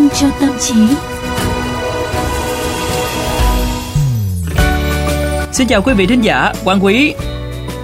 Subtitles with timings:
[0.00, 0.74] vitamin cho tâm trí.
[5.52, 7.14] Xin chào quý vị thính giả, quan quý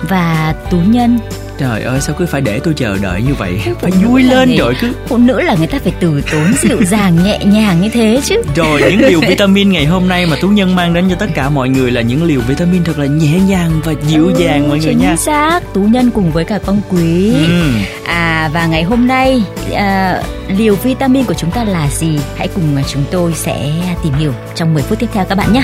[0.08, 1.18] và tú nhân
[1.58, 3.60] Trời ơi sao cứ phải để tôi chờ đợi như vậy?
[3.80, 4.92] Phải vui lên rồi cứ.
[5.06, 8.42] Phụ nữ là người ta phải từ tốn dịu dàng nhẹ nhàng như thế chứ.
[8.56, 11.48] Rồi những liều vitamin ngày hôm nay mà Tú Nhân mang đến cho tất cả
[11.48, 14.78] mọi người là những liều vitamin thật là nhẹ nhàng và dịu ừ, dàng mọi
[14.78, 15.08] người nha.
[15.08, 15.60] Chính xác.
[15.74, 17.32] Tú Nhân cùng với cả con quý.
[17.32, 17.70] Ừ.
[18.04, 19.42] À và ngày hôm nay
[19.74, 22.18] à, liều vitamin của chúng ta là gì?
[22.36, 23.72] Hãy cùng chúng tôi sẽ
[24.04, 25.62] tìm hiểu trong 10 phút tiếp theo các bạn nhé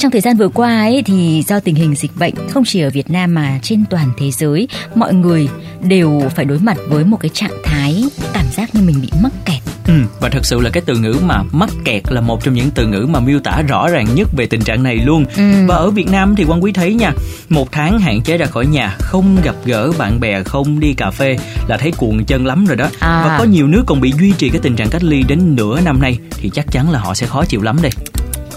[0.00, 2.90] Trong thời gian vừa qua ấy thì do tình hình dịch bệnh không chỉ ở
[2.90, 5.48] Việt Nam mà trên toàn thế giới, mọi người
[5.82, 9.32] đều phải đối mặt với một cái trạng thái cảm giác như mình bị mắc
[9.44, 9.58] kẹt.
[9.86, 12.70] Ừ, và thật sự là cái từ ngữ mà mắc kẹt là một trong những
[12.74, 15.24] từ ngữ mà miêu tả rõ ràng nhất về tình trạng này luôn.
[15.36, 15.52] Ừ.
[15.68, 17.12] Và ở Việt Nam thì quan quý thấy nha,
[17.48, 21.10] một tháng hạn chế ra khỏi nhà, không gặp gỡ bạn bè, không đi cà
[21.10, 22.88] phê là thấy cuộn chân lắm rồi đó.
[23.00, 23.22] À.
[23.24, 25.80] Và có nhiều nước còn bị duy trì cái tình trạng cách ly đến nửa
[25.80, 27.92] năm nay thì chắc chắn là họ sẽ khó chịu lắm đây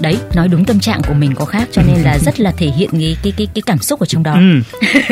[0.03, 2.67] đấy nói đúng tâm trạng của mình có khác cho nên là rất là thể
[2.67, 4.61] hiện cái cái cái, cái cảm xúc ở trong đó ừ.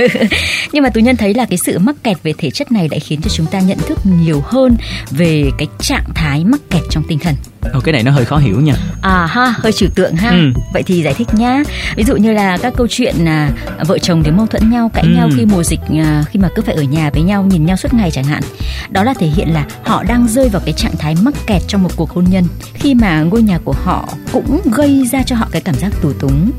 [0.72, 3.00] nhưng mà tú nhân thấy là cái sự mắc kẹt về thể chất này lại
[3.00, 4.78] khiến cho chúng ta nhận thức nhiều hơn
[5.12, 7.36] về cái trạng thái mắc kẹt trong tinh thần
[7.74, 8.74] Ồ, cái này nó hơi khó hiểu nha.
[9.02, 10.30] À ha hơi trừu tượng ha.
[10.30, 10.52] Ừ.
[10.74, 11.64] vậy thì giải thích nhá.
[11.96, 13.50] Ví dụ như là các câu chuyện à,
[13.88, 15.10] vợ chồng thì mâu thuẫn nhau cãi ừ.
[15.16, 17.78] nhau khi mùa dịch à, khi mà cứ phải ở nhà với nhau nhìn nhau
[17.78, 18.44] suốt ngày chẳng hạn.
[18.90, 21.84] Đó là thể hiện là họ đang rơi vào cái trạng thái mắc kẹt trong
[21.84, 25.48] một cuộc hôn nhân khi mà ngôi nhà của họ cũng gây ra cho họ
[25.52, 26.52] cái cảm giác tù túng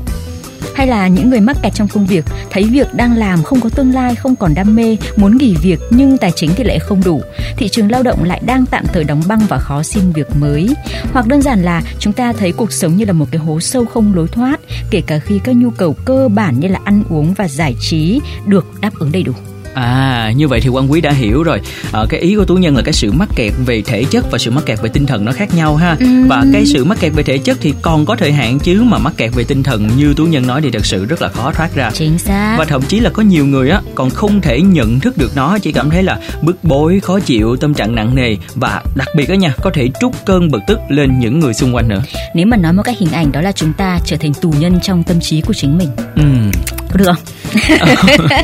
[0.75, 3.69] hay là những người mắc kẹt trong công việc, thấy việc đang làm không có
[3.69, 7.03] tương lai, không còn đam mê, muốn nghỉ việc nhưng tài chính thì lại không
[7.03, 7.21] đủ,
[7.57, 10.69] thị trường lao động lại đang tạm thời đóng băng và khó xin việc mới.
[11.13, 13.85] Hoặc đơn giản là chúng ta thấy cuộc sống như là một cái hố sâu
[13.85, 17.33] không lối thoát, kể cả khi các nhu cầu cơ bản như là ăn uống
[17.33, 19.33] và giải trí được đáp ứng đầy đủ.
[19.73, 21.61] À như vậy thì quan quý đã hiểu rồi.
[21.91, 24.37] À, Cái ý của Tú Nhân là cái sự mắc kẹt về thể chất và
[24.37, 25.95] sự mắc kẹt về tinh thần nó khác nhau ha.
[25.99, 26.05] Ừ.
[26.27, 28.97] Và cái sự mắc kẹt về thể chất thì còn có thời hạn chứ Mà
[28.97, 31.51] mắc kẹt về tinh thần như Tú Nhân nói thì thật sự rất là khó
[31.51, 31.91] thoát ra.
[31.93, 32.55] Chính xác.
[32.59, 35.57] Và thậm chí là có nhiều người á còn không thể nhận thức được nó
[35.59, 38.35] Chỉ cảm thấy là bức bối, khó chịu, tâm trạng nặng nề.
[38.55, 41.75] Và đặc biệt á nha có thể trút cơn bực tức lên những người xung
[41.75, 42.01] quanh nữa.
[42.35, 44.79] Nếu mà nói một cách hình ảnh đó là chúng ta trở thành tù nhân
[44.81, 45.89] trong tâm trí của chính mình.
[46.15, 46.23] Ừ
[46.95, 47.15] được không?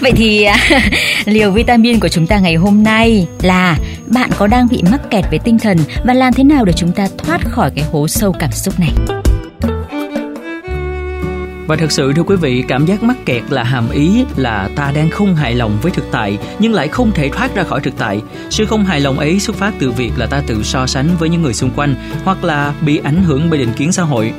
[0.00, 0.56] Vậy thì à,
[1.24, 5.24] liều vitamin của chúng ta ngày hôm nay là bạn có đang bị mắc kẹt
[5.30, 8.32] về tinh thần và làm thế nào để chúng ta thoát khỏi cái hố sâu
[8.38, 8.90] cảm xúc này?
[11.66, 14.92] Và thật sự thưa quý vị, cảm giác mắc kẹt là hàm ý là ta
[14.94, 17.98] đang không hài lòng với thực tại nhưng lại không thể thoát ra khỏi thực
[17.98, 18.20] tại.
[18.50, 21.28] Sự không hài lòng ấy xuất phát từ việc là ta tự so sánh với
[21.28, 21.94] những người xung quanh
[22.24, 24.32] hoặc là bị ảnh hưởng bởi định kiến xã hội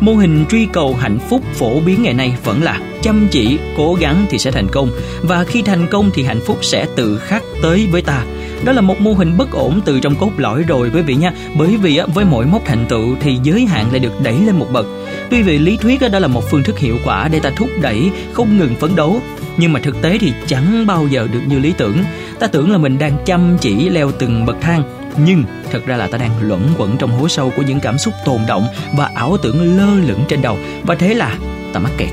[0.00, 3.94] mô hình truy cầu hạnh phúc phổ biến ngày nay vẫn là chăm chỉ, cố
[3.94, 4.90] gắng thì sẽ thành công.
[5.22, 8.24] Và khi thành công thì hạnh phúc sẽ tự khắc tới với ta.
[8.64, 11.32] Đó là một mô hình bất ổn từ trong cốt lõi rồi quý vị nha.
[11.58, 14.66] Bởi vì với mỗi mốc thành tựu thì giới hạn lại được đẩy lên một
[14.72, 14.86] bậc.
[15.30, 18.10] Tuy vì lý thuyết đó là một phương thức hiệu quả để ta thúc đẩy,
[18.32, 19.20] không ngừng phấn đấu.
[19.56, 21.98] Nhưng mà thực tế thì chẳng bao giờ được như lý tưởng.
[22.38, 24.82] Ta tưởng là mình đang chăm chỉ leo từng bậc thang
[25.24, 28.14] nhưng thật ra là ta đang luẩn quẩn trong hố sâu của những cảm xúc
[28.24, 28.66] tồn động
[28.96, 30.58] và ảo tưởng lơ lửng trên đầu.
[30.82, 31.38] Và thế là
[31.72, 32.10] ta mắc kẹt.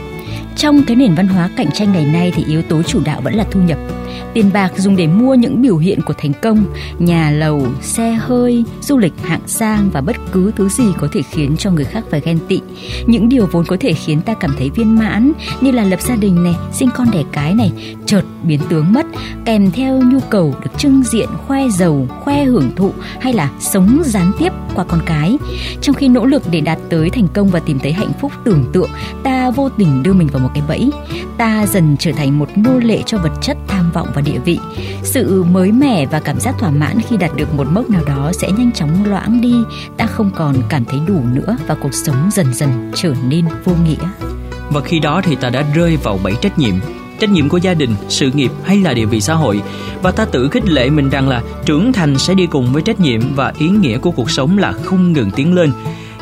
[0.56, 3.36] Trong cái nền văn hóa cạnh tranh ngày nay thì yếu tố chủ đạo vẫn
[3.36, 3.78] là thu nhập.
[4.34, 6.66] Tiền bạc dùng để mua những biểu hiện của thành công,
[7.00, 11.22] nhà lầu, xe hơi, du lịch hạng sang và bất cứ thứ gì có thể
[11.32, 12.62] khiến cho người khác phải ghen tị.
[13.06, 15.32] Những điều vốn có thể khiến ta cảm thấy viên mãn
[15.62, 17.72] như là lập gia đình này, sinh con đẻ cái này,
[18.06, 19.06] chợt biến tướng mất,
[19.48, 24.02] kèm theo nhu cầu được trưng diện, khoe giàu, khoe hưởng thụ hay là sống
[24.06, 25.38] gián tiếp qua con cái.
[25.82, 28.66] Trong khi nỗ lực để đạt tới thành công và tìm thấy hạnh phúc tưởng
[28.74, 28.90] tượng,
[29.24, 30.92] ta vô tình đưa mình vào một cái bẫy.
[31.38, 34.60] Ta dần trở thành một nô lệ cho vật chất tham vọng và địa vị.
[35.04, 38.32] Sự mới mẻ và cảm giác thỏa mãn khi đạt được một mốc nào đó
[38.34, 39.56] sẽ nhanh chóng loãng đi,
[39.98, 43.74] ta không còn cảm thấy đủ nữa và cuộc sống dần dần trở nên vô
[43.86, 44.08] nghĩa.
[44.70, 46.74] Và khi đó thì ta đã rơi vào bẫy trách nhiệm
[47.20, 49.62] trách nhiệm của gia đình, sự nghiệp hay là địa vị xã hội.
[50.02, 53.00] Và ta tự khích lệ mình rằng là trưởng thành sẽ đi cùng với trách
[53.00, 55.72] nhiệm và ý nghĩa của cuộc sống là không ngừng tiến lên.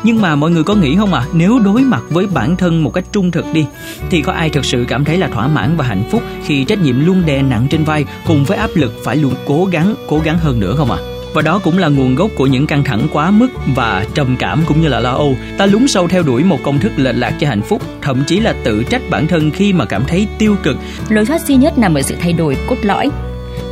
[0.02, 2.90] Nhưng mà mọi người có nghĩ không à nếu đối mặt với bản thân một
[2.90, 3.66] cách trung thực đi
[4.10, 6.82] thì có ai thật sự cảm thấy là thỏa mãn và hạnh phúc khi trách
[6.82, 10.20] nhiệm luôn đè nặng trên vai cùng với áp lực phải luôn cố gắng cố
[10.24, 13.08] gắng hơn nữa không à và đó cũng là nguồn gốc của những căng thẳng
[13.12, 15.36] quá mức và trầm cảm cũng như là lo âu.
[15.58, 18.40] Ta lún sâu theo đuổi một công thức lệch lạc cho hạnh phúc, thậm chí
[18.40, 20.76] là tự trách bản thân khi mà cảm thấy tiêu cực.
[21.08, 23.10] Lối thoát duy nhất nằm ở sự thay đổi cốt lõi.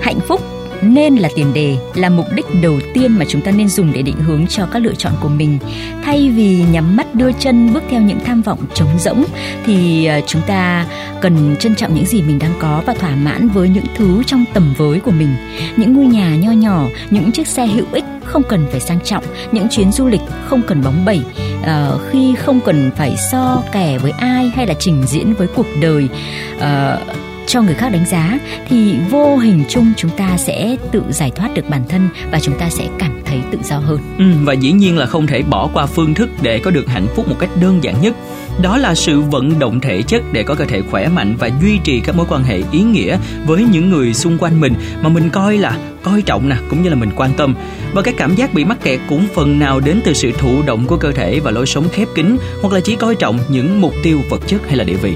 [0.01, 0.41] Hạnh phúc
[0.85, 4.03] nên là tiền đề là mục đích đầu tiên mà chúng ta nên dùng để
[4.03, 5.59] định hướng cho các lựa chọn của mình.
[6.05, 9.25] Thay vì nhắm mắt đưa chân bước theo những tham vọng trống rỗng
[9.67, 10.87] thì ờ, chúng ta
[11.21, 14.45] cần trân trọng những gì mình đang có và thỏa mãn với những thứ trong
[14.55, 15.37] tầm với của mình.
[15.77, 19.25] Những ngôi nhà nho nhỏ những chiếc xe hữu ích không cần phải sang trọng
[19.53, 21.23] những chuyến du lịch không cần bóng bẩy
[21.61, 25.67] uh, khi không cần phải so kẻ với ai hay là trình diễn với cuộc
[25.81, 26.09] đời
[26.57, 28.39] uh, cho người khác đánh giá
[28.69, 32.59] thì vô hình chung chúng ta sẽ tự giải thoát được bản thân và chúng
[32.59, 33.99] ta sẽ cảm thấy tự do hơn.
[34.19, 37.07] Ừ, và dĩ nhiên là không thể bỏ qua phương thức để có được hạnh
[37.17, 38.15] phúc một cách đơn giản nhất.
[38.63, 41.79] Đó là sự vận động thể chất để có cơ thể khỏe mạnh và duy
[41.85, 45.31] trì các mối quan hệ ý nghĩa với những người xung quanh mình mà mình
[45.31, 47.55] coi là coi trọng nè cũng như là mình quan tâm
[47.93, 50.87] và cái cảm giác bị mắc kẹt cũng phần nào đến từ sự thụ động
[50.87, 53.95] của cơ thể và lối sống khép kín hoặc là chỉ coi trọng những mục
[54.03, 55.15] tiêu vật chất hay là địa vị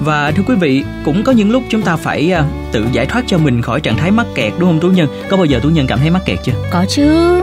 [0.00, 3.24] và thưa quý vị, cũng có những lúc chúng ta phải uh, tự giải thoát
[3.26, 5.08] cho mình khỏi trạng thái mắc kẹt đúng không Tú Nhân?
[5.28, 6.52] Có bao giờ Tú Nhân cảm thấy mắc kẹt chưa?
[6.70, 7.40] Có chứ.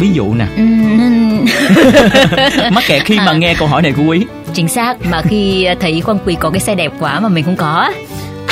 [0.00, 0.46] Ví dụ nè.
[0.56, 0.62] Ừ,
[2.72, 4.26] mắc kẹt khi mà nghe câu hỏi này của Quý.
[4.54, 7.56] Chính xác, mà khi thấy Quang Quý có cái xe đẹp quá mà mình không
[7.56, 7.90] có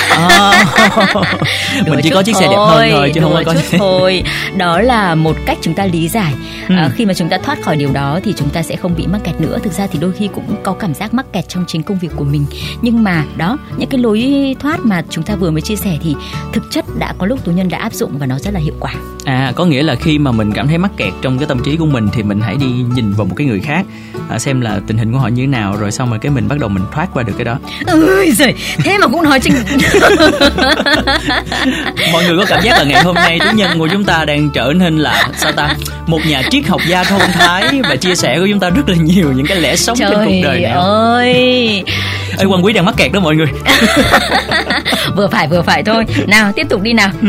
[1.86, 4.22] mình chỉ có chiếc xe đẹp hơn thôi chứ không có chút thôi.
[4.56, 6.32] Đó là một cách chúng ta lý giải.
[6.68, 6.74] Ừ.
[6.76, 9.06] à, khi mà chúng ta thoát khỏi điều đó thì chúng ta sẽ không bị
[9.06, 9.58] mắc kẹt nữa.
[9.64, 12.10] Thực ra thì đôi khi cũng có cảm giác mắc kẹt trong chính công việc
[12.16, 12.46] của mình.
[12.82, 16.14] Nhưng mà đó những cái lối thoát mà chúng ta vừa mới chia sẻ thì
[16.52, 18.74] thực chất đã có lúc tú nhân đã áp dụng và nó rất là hiệu
[18.80, 18.94] quả.
[19.24, 21.76] À có nghĩa là khi mà mình cảm thấy mắc kẹt trong cái tâm trí
[21.76, 23.86] của mình thì mình hãy đi nhìn vào một cái người khác
[24.28, 26.48] à, xem là tình hình của họ như thế nào rồi xong rồi cái mình
[26.48, 27.58] bắt đầu mình thoát qua được cái đó.
[27.86, 29.54] Ơi giời thế mà cũng nói chừng
[32.12, 34.50] mọi người có cảm giác là ngày hôm nay chủ nhân của chúng ta đang
[34.50, 35.74] trở nên là sao ta
[36.06, 38.96] một nhà triết học gia thông thái và chia sẻ của chúng ta rất là
[38.96, 40.72] nhiều những cái lẽ sống Trời trên cuộc đời này.
[40.72, 41.84] Ơi!
[42.38, 43.48] Ê quan quý đang mắc kẹt đó mọi người.
[45.16, 46.04] Vừa phải vừa phải thôi.
[46.26, 47.10] Nào tiếp tục đi nào.
[47.22, 47.28] Ừ.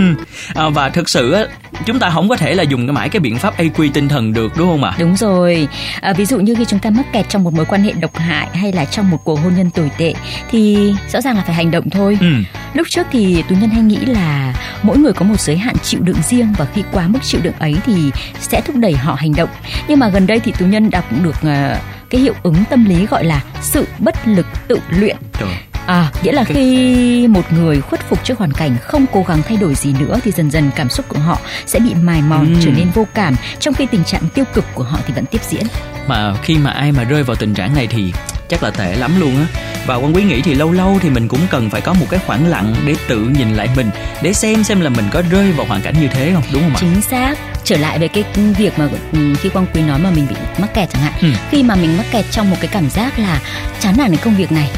[0.56, 1.36] à, và thực sự
[1.86, 4.34] chúng ta không có thể là dùng cái mãi cái biện pháp AQ tinh thần
[4.34, 4.96] được đúng không ạ?
[5.00, 5.68] Đúng rồi.
[6.02, 8.18] À, ví dụ như khi chúng ta mắc kẹt trong một mối quan hệ độc
[8.18, 10.14] hại hay là trong một cuộc hôn nhân tồi tệ
[10.52, 12.18] thì rõ ràng là phải hành động thôi.
[12.22, 12.34] Ừ.
[12.74, 16.02] Lúc trước thì tú nhân hay nghĩ là mỗi người có một giới hạn chịu
[16.02, 19.36] đựng riêng và khi quá mức chịu đựng ấy thì sẽ thúc đẩy họ hành
[19.36, 19.50] động.
[19.88, 23.06] Nhưng mà gần đây thì tú nhân đọc được uh, cái hiệu ứng tâm lý
[23.06, 25.18] gọi là sự bất lực tự luyện.
[25.40, 25.50] Trời
[25.90, 29.58] À, nghĩa là khi một người khuất phục trước hoàn cảnh không cố gắng thay
[29.58, 32.60] đổi gì nữa thì dần dần cảm xúc của họ sẽ bị mài mòn ừ.
[32.66, 35.42] trở nên vô cảm trong khi tình trạng tiêu cực của họ thì vẫn tiếp
[35.50, 35.64] diễn.
[36.08, 38.14] Mà khi mà ai mà rơi vào tình trạng này thì
[38.50, 39.46] chắc là tệ lắm luôn á
[39.86, 42.20] và quan quý nghĩ thì lâu lâu thì mình cũng cần phải có một cái
[42.28, 43.90] khoảng lặng để tự nhìn lại mình
[44.24, 46.74] để xem xem là mình có rơi vào hoàn cảnh như thế không đúng không
[46.74, 50.12] ạ chính xác trở lại về cái việc mà ừ, khi quang quý nói mà
[50.12, 51.28] mình bị mắc kẹt chẳng hạn ừ.
[51.52, 53.42] khi mà mình mắc kẹt trong một cái cảm giác là
[53.80, 54.72] chán nản cái công việc này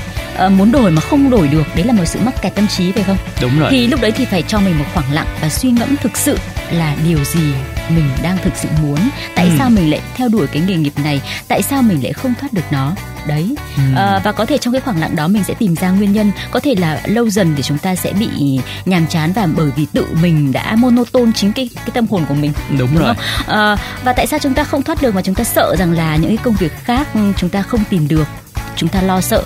[0.45, 2.91] uh, muốn đổi mà không đổi được đấy là một sự mắc kẹt tâm trí
[2.91, 3.17] phải không?
[3.41, 3.71] Đúng rồi.
[3.71, 6.37] Thì lúc đấy thì phải cho mình một khoảng lặng và suy ngẫm thực sự
[6.71, 7.53] là điều gì
[7.89, 8.99] mình đang thực sự muốn.
[9.35, 9.51] Tại ừ.
[9.57, 11.21] sao mình lại theo đuổi cái nghề nghiệp này?
[11.47, 12.95] Tại sao mình lại không thoát được nó?
[13.27, 13.55] Đấy.
[13.77, 13.83] Ừ.
[13.95, 16.31] à, và có thể trong cái khoảng lặng đó mình sẽ tìm ra nguyên nhân.
[16.51, 19.85] Có thể là lâu dần thì chúng ta sẽ bị nhàm chán và bởi vì
[19.93, 22.53] tự mình đã monoton chính cái cái tâm hồn của mình.
[22.69, 23.15] Đúng, đúng rồi.
[23.47, 26.15] À, và tại sao chúng ta không thoát được mà chúng ta sợ rằng là
[26.15, 27.07] những cái công việc khác
[27.37, 28.27] chúng ta không tìm được
[28.75, 29.43] chúng ta lo sợ.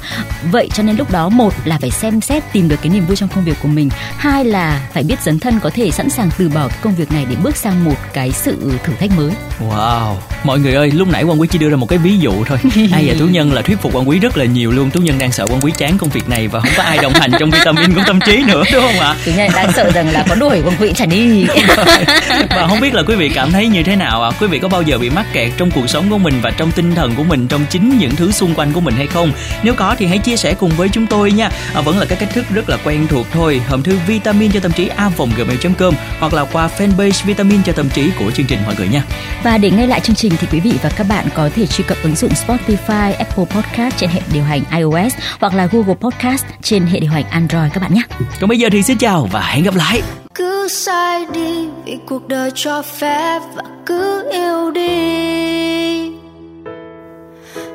[0.51, 3.15] Vậy cho nên lúc đó, một là phải xem xét tìm được cái niềm vui
[3.15, 3.89] trong công việc của mình.
[4.17, 7.11] Hai là phải biết dấn thân có thể sẵn sàng từ bỏ cái công việc
[7.11, 9.31] này để bước sang một cái sự thử thách mới.
[9.59, 10.15] Wow
[10.45, 12.57] mọi người ơi lúc nãy quan quý chỉ đưa ra một cái ví dụ thôi.
[12.91, 14.89] Ai và tú nhân là thuyết phục quan quý rất là nhiều luôn.
[14.91, 17.13] Tú nhân đang sợ quan quý chán công việc này và không có ai đồng
[17.13, 19.15] hành trong vitamin của tâm trí nữa đúng không ạ?
[19.25, 21.45] Tú nhân đang sợ rằng là có đuổi quan quý chẳng đi.
[22.49, 24.29] Và không biết là quý vị cảm thấy như thế nào ạ?
[24.33, 24.37] À?
[24.39, 26.71] quý vị có bao giờ bị mắc kẹt trong cuộc sống của mình và trong
[26.71, 29.31] tinh thần của mình trong chính những thứ xung quanh của mình hay không?
[29.63, 31.49] Nếu có thì hãy chia sẻ cùng với chúng tôi nha.
[31.73, 33.61] À, vẫn là các cách thức rất là quen thuộc thôi.
[33.67, 37.73] Hòm thư vitamin cho tâm trí a vòng gmail.com hoặc là qua fanpage vitamin cho
[37.73, 39.03] tâm trí của chương trình mọi người nha.
[39.43, 41.83] Và để nghe lại chương trình thì quý vị và các bạn có thể truy
[41.87, 46.45] cập ứng dụng Spotify, Apple Podcast trên hệ điều hành iOS hoặc là Google Podcast
[46.61, 48.01] trên hệ điều hành Android các bạn nhé.
[48.41, 50.01] Còn bây giờ thì xin chào và hẹn gặp lại.
[50.35, 56.11] Cứ sai đi vì cuộc đời cho phép và cứ yêu đi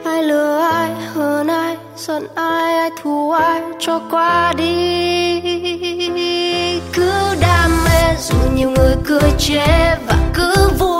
[0.04, 5.40] ai lừa ai hơn ai giận ai ai thù ai cho qua đi
[6.92, 10.99] cứ đam mê dù nhiều người cười chê và cứ vui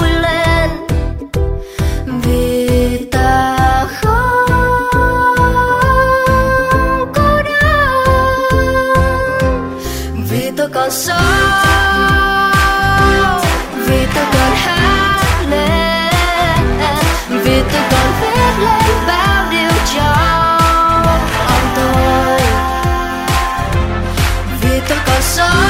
[10.72, 11.16] còn sống.
[13.86, 16.64] Vì tôi còn hát lên.
[17.28, 21.06] Vì tôi còn viết lên bao điều trong
[21.46, 22.40] ông tôi.
[24.60, 25.69] Vì tôi còn sống.